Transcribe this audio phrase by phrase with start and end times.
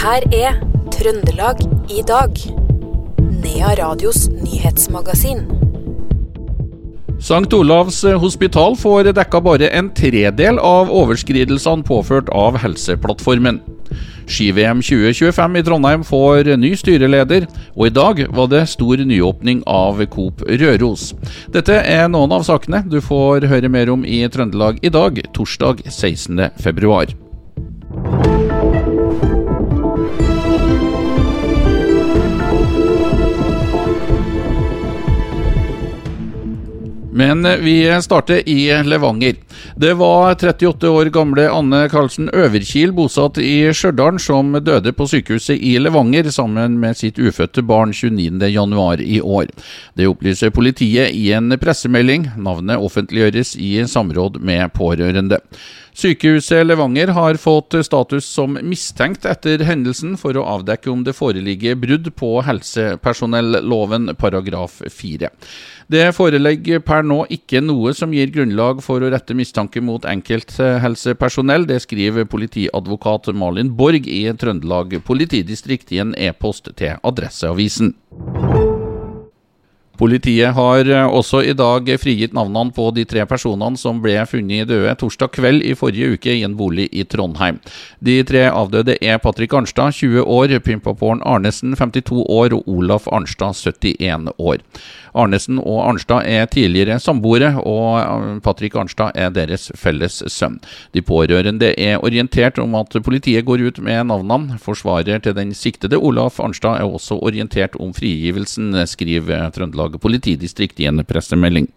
[0.00, 0.54] her er
[0.94, 1.58] Trøndelag
[1.92, 2.38] i dag.
[3.42, 5.42] Nea Radios nyhetsmagasin.
[7.20, 7.52] St.
[7.52, 13.60] Olavs hospital får dekka bare en tredel av overskridelsene påført av Helseplattformen.
[14.30, 17.44] Ski-VM 2025 i Trondheim får ny styreleder,
[17.76, 21.10] og i dag var det stor nyåpning av Coop Røros.
[21.52, 25.84] Dette er noen av sakene du får høre mer om i Trøndelag i dag, torsdag
[25.90, 26.46] 16.
[37.12, 39.34] Men vi starter i Levanger.
[39.76, 45.58] Det var 38 år gamle Anne Karlsen Øverkil, bosatt i Stjørdal, som døde på sykehuset
[45.58, 49.50] i Levanger sammen med sitt ufødte barn 29.1 i år.
[49.98, 52.28] Det opplyser politiet i en pressemelding.
[52.38, 55.42] Navnet offentliggjøres i samråd med pårørende.
[55.94, 61.78] Sykehuset Levanger har fått status som mistenkt etter hendelsen for å avdekke om det foreligger
[61.80, 65.30] brudd på helsepersonelloven paragraf 4.
[65.90, 71.66] Det foreligger per nå ikke noe som gir grunnlag for å rette mistanke mot enkelthelsepersonell.
[71.66, 77.96] Det skriver politiadvokat Malin Borg i Trøndelag politidistrikt i en e-post til Adresseavisen.
[80.00, 84.70] Politiet har eh, også i dag frigitt navnene på de tre personene som ble funnet
[84.70, 87.58] døde torsdag kveld i forrige uke i en bolig i Trondheim.
[88.00, 93.52] De tre avdøde er Patrick Arnstad, 20 år, Pimpaporn Arnesen, 52 år og Olaf Arnstad,
[93.60, 94.64] 71 år.
[95.20, 100.56] Arnesen og Arnstad er tidligere samboere, og eh, Patrick Arnstad er deres felles sønn.
[100.96, 104.56] De pårørende er orientert om at politiet går ut med navnene.
[104.64, 110.80] Forsvarer til den siktede, Olaf Arnstad, er også orientert om frigivelsen, skriver Trøndelag Trøndelag politidistrikt
[110.80, 111.68] i en pressemelding.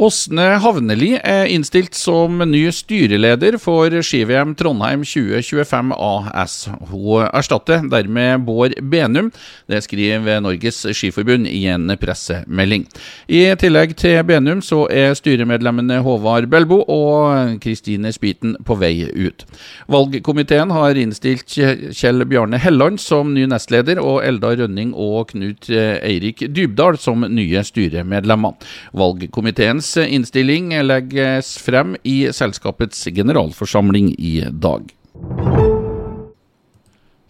[0.00, 6.54] Åsne Havneli er innstilt som ny styreleder for ski-VM Trondheim 2025 AS.
[6.88, 9.28] Hun erstatter dermed Bård Benum.
[9.68, 12.86] Det skriver Norges Skiforbund i en pressemelding.
[13.28, 19.44] I tillegg til Benum så er styremedlemmene Håvard Belbo og Kristine Spiten på vei ut.
[19.92, 26.46] Valgkomiteen har innstilt Kjell Bjarne Helland som ny nestleder og Eldar Rønning og Knut Eirik
[26.48, 28.56] Dybdahl som nye styremedlemmer.
[28.96, 34.90] Valgkomiteens innstilling legges frem i selskapets generalforsamling i dag.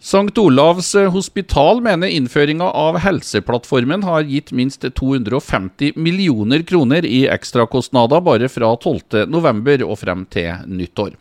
[0.03, 0.37] St.
[0.37, 8.49] Olavs hospital mener innføringa av Helseplattformen har gitt minst 250 millioner kroner i ekstrakostnader bare
[8.49, 9.83] fra 12.11.
[9.85, 11.11] og frem til nyttår.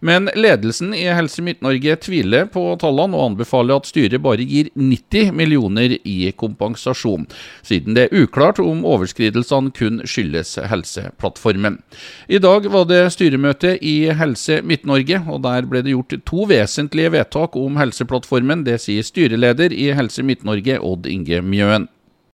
[0.00, 5.36] Men ledelsen i Helse Midt-Norge tviler på tallene og anbefaler at styret bare gir 90
[5.36, 7.28] millioner i kompensasjon,
[7.60, 11.76] siden det er uklart om overskridelsene kun skyldes Helseplattformen.
[12.24, 17.12] I dag var det styremøte i Helse Midt-Norge, og der ble det gjort to vesentlige
[17.18, 18.64] vedtak om Helseplattformen plattformen.
[18.64, 21.88] Det sier styreleder i Helse Midt-Norge, Odd Inge Mjøen.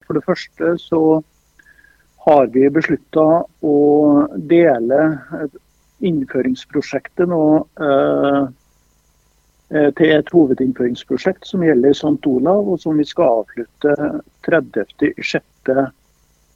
[0.06, 1.22] For det første så
[2.26, 5.16] har vi beslutta å dele
[6.04, 8.48] innføringsprosjektet nå eh,
[9.72, 12.20] eh, til et hovedinnføringsprosjekt som gjelder St.
[12.26, 13.94] Olav, og som vi skal avslutte
[14.46, 15.86] 30.6.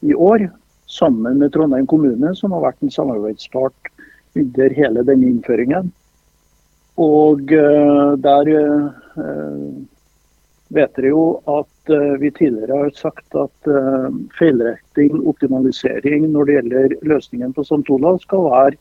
[0.02, 0.50] i år.
[0.90, 3.92] Sammen med Trondheim kommune, som har vært en samarbeidspart
[4.36, 5.92] under hele denne innføringen.
[7.00, 9.80] Og uh, der uh,
[10.70, 13.70] vet dere jo at uh, vi tidligere har sagt at
[14.36, 17.84] feilretting, optimalisering når det gjelder løsningen på St.
[17.90, 18.80] Olav skal være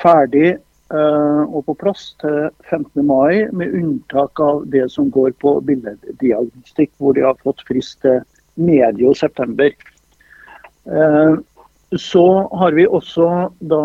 [0.00, 0.58] ferdig
[0.90, 3.04] og på plass til 15.
[3.06, 8.24] mai, med unntak av det som går på billeddiagnostikk, hvor de har fått frist til
[8.58, 9.70] medio september.
[11.94, 12.26] Så
[12.58, 13.28] har vi også
[13.70, 13.84] da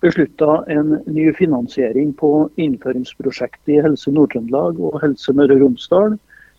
[0.00, 6.18] beslutta en ny finansiering på innføringsprosjektet i Helse Nord-Trøndelag og Helse Møre og Romsdal,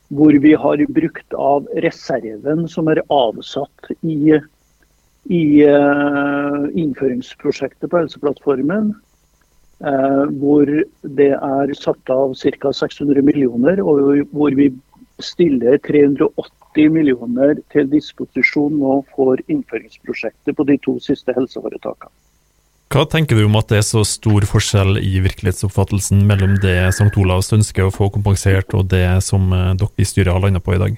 [0.10, 4.36] hvor vi har brukt av reserven som er avsatt i,
[5.30, 8.92] i uh, innføringsprosjektet på Helseplattformen.
[9.80, 10.68] Uh, hvor
[11.16, 12.72] det er satt av ca.
[12.76, 14.74] 600 millioner, og hvor vi
[15.24, 22.12] stiller 380 millioner til disposisjon nå for innføringsprosjektet på de to siste helseforetakene.
[22.90, 27.12] Hva tenker du om at det er så stor forskjell i virkelighetsoppfattelsen mellom det St.
[27.22, 30.74] Olavs ønsker å få kompensert, og det som eh, dere i styret har landa på
[30.74, 30.96] i dag?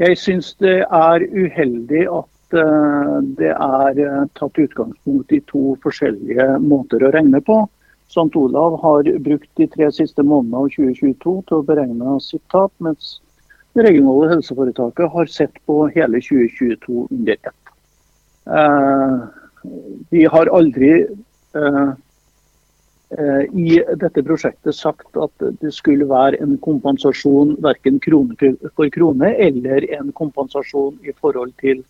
[0.00, 6.48] Jeg syns det er uheldig at uh, det er uh, tatt utgangspunkt i to forskjellige
[6.64, 7.58] måter å regne på.
[8.08, 8.32] St.
[8.32, 13.18] Olav har brukt de tre siste månedene av 2022 til å beregne sitt tap, mens
[13.76, 17.62] det regionale helseforetaket har sett på hele 2022 under ett.
[20.10, 21.90] Vi har aldri eh,
[23.18, 29.34] eh, i dette prosjektet sagt at det skulle være en kompensasjon verken krone for krone
[29.48, 31.84] eller en kompensasjon i forhold til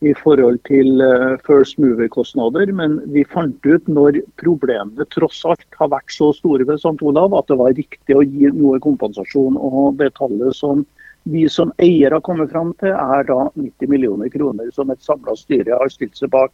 [0.00, 5.90] i forhold til eh, first mover-kostnader, men vi fant ut når problemene tross alt har
[5.92, 6.96] vært så store ved St.
[7.04, 9.58] Olav, at det var riktig å gi noe kompensasjon.
[9.60, 10.86] Og det tallet som
[11.24, 15.36] vi som eier har kommet fram til, er da 90 millioner kroner, som et samla
[15.36, 16.52] styre har stilt seg bak.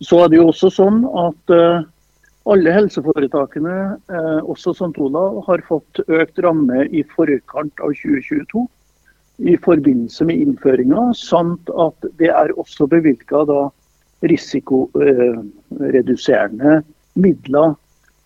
[0.00, 1.84] Så er det jo også sånn at uh,
[2.52, 4.98] alle helseforetakene, uh, også St.
[5.02, 8.66] Olav, har fått økt ramme i forkant av 2022
[9.36, 13.44] i forbindelse med innføringa, samt at det er også bevilga
[14.24, 16.82] risikoreduserende
[17.20, 17.74] midler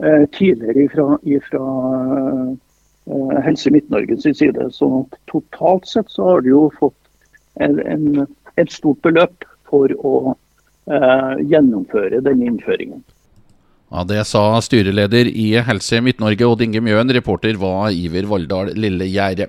[0.04, 2.54] eh, tidligere fra, eh,
[3.44, 4.68] Helse Midt-Norge sin side.
[4.72, 6.98] Så totalt sett så har de jo fått
[7.60, 8.26] en, en,
[8.56, 10.14] et stort beløp for å
[10.90, 13.02] eh, gjennomføre denne innføringen.
[13.90, 17.10] Ja, Det sa styreleder i Helse Midt-Norge Odd Inge Mjøen.
[17.10, 19.48] Reporter var Iver Valldal Lillegjerde.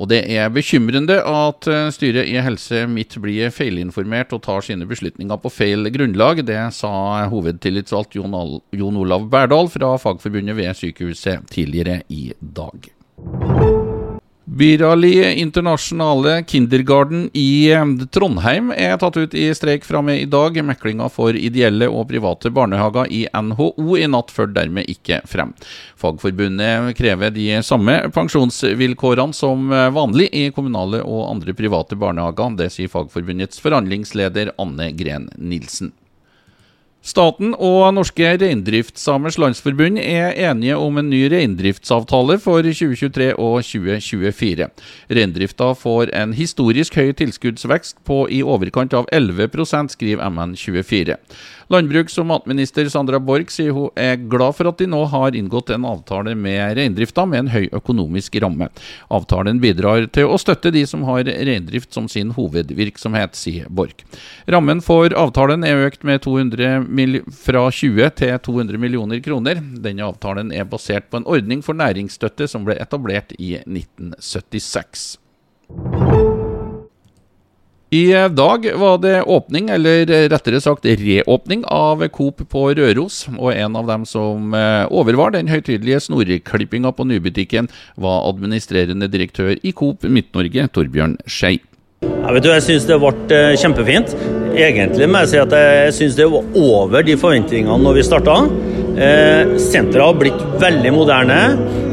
[0.00, 4.88] Og det er bekymrende at eh, styret i Helse Midt blir feilinformert og tar sine
[4.88, 6.40] beslutninger på feil grunnlag.
[6.48, 6.94] Det sa
[7.28, 12.88] hovedtillitsvalgt Jon Olav Berdal fra Fagforbundet ved sykehuset tidligere i dag.
[14.52, 20.58] Birali internasjonale kindergarten i eh, Trondheim er tatt ut i streik fra med i dag.
[20.68, 25.54] Meklinga for ideelle og private barnehager i NHO i natt førte dermed ikke frem.
[25.96, 32.52] Fagforbundet krever de samme pensjonsvilkårene som vanlig i kommunale og andre private barnehager.
[32.60, 35.94] Det sier Fagforbundets forhandlingsleder Anne Gren Nilsen.
[37.02, 44.68] Staten og Norske Reindriftssamers Landsforbund er enige om en ny reindriftsavtale for 2023 og 2024.
[45.10, 51.18] Reindrifta får en historisk høy tilskuddsvekst på i overkant av 11% skriver MN24.
[51.72, 55.70] Landbruks- og matminister Sandra Borch sier hun er glad for at de nå har inngått
[55.72, 58.68] en avtale med reindrifta med en høy økonomisk ramme.
[59.08, 64.04] Avtalen bidrar til å støtte de som har reindrift som sin hovedvirksomhet, sier Borch.
[64.52, 69.64] Rammen for avtalen er økt med 200 fra 20 til 200 millioner kroner.
[69.72, 75.14] Denne avtalen er basert på en ordning for næringsstøtte som ble etablert i 1976.
[77.92, 83.26] I dag var det åpning, eller rettere sagt reåpning, av Coop på Røros.
[83.36, 87.68] Og en av dem som eh, overvar den høytidelige snorklippinga på nybutikken,
[88.00, 91.58] var administrerende direktør i Coop Midt-Norge, Torbjørn Skei.
[92.08, 94.16] Ja, vet du, jeg syns det ble eh, kjempefint.
[94.56, 98.40] Egentlig må jeg si at jeg syns det var over de forventningene når vi starta.
[98.96, 101.42] Eh, senteret har blitt veldig moderne.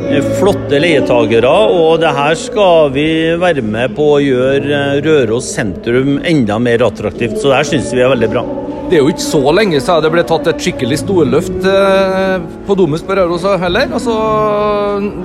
[0.09, 3.05] Eh, flotte leietagere, og det her skal vi
[3.37, 7.37] være med på å gjøre eh, Røros sentrum enda mer attraktivt.
[7.37, 8.43] Så det her syns vi er veldig bra.
[8.89, 12.77] Det er jo ikke så lenge siden det ble tatt et skikkelig storløft eh, på
[12.79, 13.93] Domus på Røros heller.
[13.99, 14.15] Altså,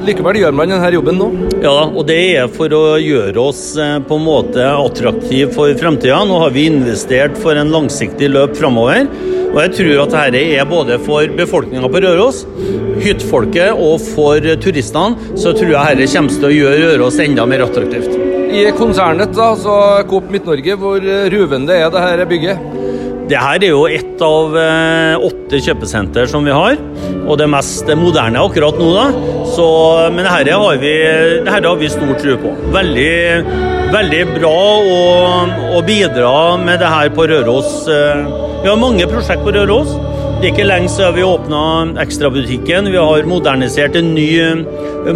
[0.04, 1.30] likevel gjør man denne jobben nå.
[1.64, 6.20] Ja, og det er for å gjøre oss på en måte attraktive for fremtida.
[6.28, 9.08] Nå har vi investert for en langsiktig løp framover.
[9.54, 12.40] Og jeg tror at dette er både for befolkninga på Røros,
[13.04, 14.42] hyttfolket og for
[14.74, 18.14] turistene, så tror jeg dette kommer til å gjøre Røros enda mer attraktivt.
[18.54, 19.74] I konsernet, da, så
[20.10, 22.70] Coop Midt-Norge, hvor ruvende er dette bygget?
[23.24, 26.76] Det her er jo ett av eh, åtte kjøpesenter som vi har,
[27.24, 28.90] og det mest moderne akkurat nå.
[28.92, 29.06] da.
[29.54, 29.66] Så,
[30.12, 30.92] men dette har, vi,
[31.46, 32.52] dette har vi stor tro på.
[32.74, 33.14] Veldig,
[33.94, 34.98] veldig bra å,
[35.78, 37.72] å, bidra med det her på Røros.
[37.88, 38.26] Eh,
[38.60, 39.96] vi har mange prosjekt på Røros.
[40.44, 41.58] Det er ikke lenge siden vi åpna
[42.02, 42.90] Ekstrabutikken.
[42.92, 44.26] Vi har modernisert en ny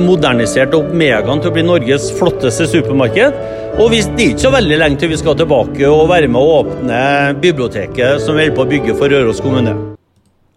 [0.00, 3.36] modernisert opp Megaen til å bli Norges flotteste supermarked.
[3.76, 6.54] Og det er ikke så veldig lenge til vi skal tilbake og være med å
[6.62, 7.02] åpne
[7.44, 9.76] biblioteket som vi på å bygge for Røros kommune.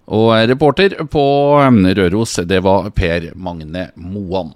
[0.07, 1.27] Og reporter på
[1.99, 4.55] Røros, det var Per Magne Moan.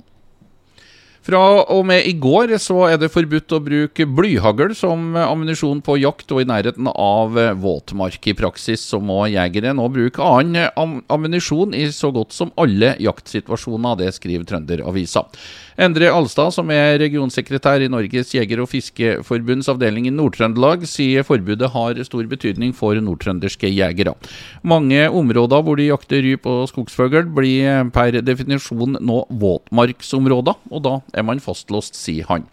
[1.25, 1.39] Fra
[1.73, 6.29] og med i går så er det forbudt å bruke blyhagl som ammunisjon på jakt
[6.29, 8.19] og i nærheten av våtmark.
[8.29, 13.97] I praksis så må jegere nå bruke annen ammunisjon i så godt som alle jaktsituasjoner.
[14.03, 15.25] Det skriver Trønderavisa.
[15.81, 21.67] Endre Alstad, som er regionsekretær i Norges jeger- og fiskeforbunds avdeling i Nord-Trøndelag, sier forbudet
[21.73, 24.13] har stor betydning for nordtrønderske jegere.
[24.63, 30.95] Mange områder hvor de jakter ryp og skogsfugl, blir per definisjon nå våtmarksområder, og da
[31.15, 32.45] er man fastlåst, sier han.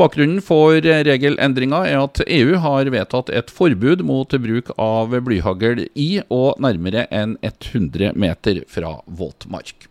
[0.00, 6.10] Bakgrunnen for regelendringa er at EU har vedtatt et forbud mot bruk av blyhagl i
[6.28, 9.89] og nærmere enn 100 meter fra våtmark.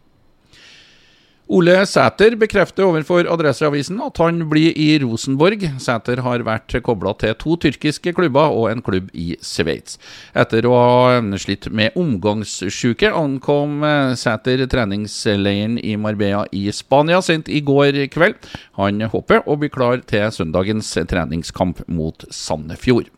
[1.49, 5.63] Ole Sæter bekrefter overfor Adresseavisen at han blir i Rosenborg.
[5.81, 9.97] Sæter har vært kobla til to tyrkiske klubber og en klubb i Sveits.
[10.37, 13.81] Etter å ha slitt med omgangssjuke ankom
[14.13, 18.37] Sæter treningsleiren i Marbella i Spania sent i går kveld.
[18.77, 23.09] Han håper å bli klar til søndagens treningskamp mot Sandefjord.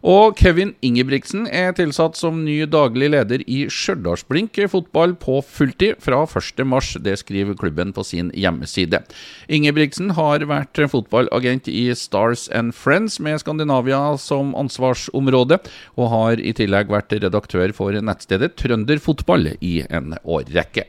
[0.00, 6.22] Og Kevin Ingebrigtsen er tilsatt som ny daglig leder i Stjørdalsblink fotball på fulltid fra
[6.24, 7.02] 1.3.
[7.04, 9.02] Det skriver klubben på sin hjemmeside.
[9.52, 15.60] Ingebrigtsen har vært fotballagent i Stars and Friends med Skandinavia som ansvarsområde,
[16.00, 20.88] og har i tillegg vært redaktør for nettstedet Trønderfotball i en årrekke.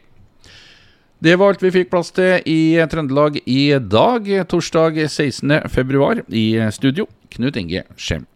[1.21, 6.23] Det var alt vi fikk plass til i Trøndelag i dag, torsdag 16.2.
[6.33, 8.30] I studio, Knut Inge Skjem.